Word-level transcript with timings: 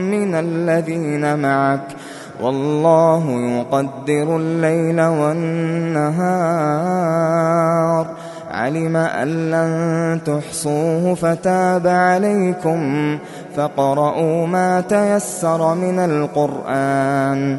من 0.00 0.34
الذين 0.34 1.38
معك. 1.38 1.80
والله 2.42 3.30
يقدر 3.30 4.36
الليل 4.36 5.00
والنهار. 5.00 6.16
علم 8.50 8.96
أن 8.96 9.50
لن 9.50 10.20
تحصوه 10.24 11.14
فتاب 11.14 11.86
عليكم. 11.86 13.18
فقرؤوا 13.56 14.46
ما 14.46 14.80
تيسر 14.80 15.74
من 15.74 15.98
القرآن. 15.98 17.58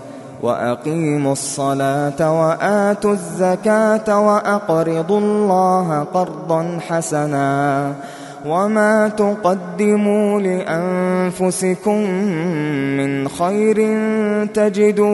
وأقيموا 0.41 1.31
الصلاة 1.31 2.41
وآتوا 2.41 3.11
الزكاة 3.11 4.19
وأقرضوا 4.19 5.19
الله 5.19 6.07
قرضا 6.13 6.79
حسنا 6.87 7.93
وما 8.45 9.07
تقدموا 9.07 10.41
لأنفسكم 10.41 11.97
من 12.97 13.27
خير 13.27 13.77
تجدوه 14.53 15.11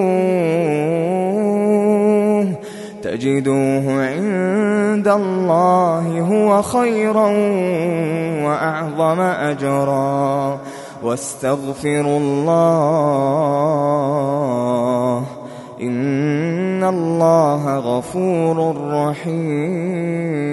تجدوه 3.03 4.05
عند 4.05 5.07
الله 5.07 6.19
هو 6.19 6.61
خيرا 6.61 7.27
وأعظم 8.45 9.19
أجرا 9.21 10.59
واستغفروا 11.03 12.19
الله 12.19 14.66
إن 15.81 16.83
الله 16.83 17.77
غفور 17.79 18.75
رحيم 18.93 20.47